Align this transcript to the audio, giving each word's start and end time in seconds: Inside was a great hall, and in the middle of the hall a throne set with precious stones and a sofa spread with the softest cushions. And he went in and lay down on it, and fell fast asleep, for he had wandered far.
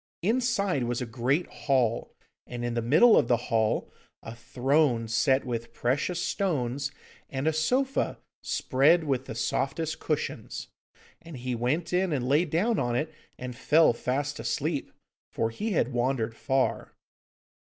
Inside 0.23 0.85
was 0.85 0.99
a 0.99 1.05
great 1.05 1.45
hall, 1.45 2.11
and 2.47 2.65
in 2.65 2.73
the 2.73 2.81
middle 2.81 3.15
of 3.15 3.27
the 3.27 3.37
hall 3.37 3.93
a 4.23 4.33
throne 4.33 5.07
set 5.07 5.45
with 5.45 5.73
precious 5.73 6.19
stones 6.19 6.89
and 7.29 7.45
a 7.47 7.53
sofa 7.53 8.17
spread 8.41 9.03
with 9.03 9.25
the 9.25 9.35
softest 9.35 9.99
cushions. 9.99 10.69
And 11.21 11.37
he 11.37 11.53
went 11.53 11.93
in 11.93 12.11
and 12.11 12.27
lay 12.27 12.45
down 12.45 12.79
on 12.79 12.95
it, 12.95 13.13
and 13.37 13.55
fell 13.55 13.93
fast 13.93 14.39
asleep, 14.39 14.91
for 15.31 15.51
he 15.51 15.73
had 15.73 15.93
wandered 15.93 16.35
far. 16.35 16.95